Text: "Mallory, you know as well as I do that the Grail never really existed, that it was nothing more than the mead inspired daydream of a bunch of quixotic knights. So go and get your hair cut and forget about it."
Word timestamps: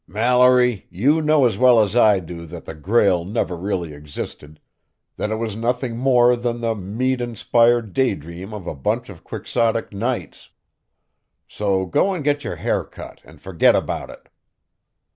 "Mallory, 0.07 0.87
you 0.89 1.21
know 1.21 1.45
as 1.45 1.59
well 1.59 1.79
as 1.79 1.95
I 1.95 2.19
do 2.19 2.47
that 2.47 2.65
the 2.65 2.73
Grail 2.73 3.23
never 3.23 3.55
really 3.55 3.93
existed, 3.93 4.59
that 5.15 5.29
it 5.29 5.35
was 5.35 5.55
nothing 5.55 5.95
more 5.95 6.35
than 6.35 6.59
the 6.61 6.73
mead 6.73 7.21
inspired 7.21 7.93
daydream 7.93 8.51
of 8.51 8.65
a 8.65 8.73
bunch 8.73 9.09
of 9.09 9.23
quixotic 9.23 9.93
knights. 9.93 10.49
So 11.47 11.85
go 11.85 12.13
and 12.13 12.23
get 12.23 12.43
your 12.43 12.55
hair 12.55 12.83
cut 12.83 13.21
and 13.23 13.39
forget 13.39 13.75
about 13.75 14.09
it." 14.09 14.27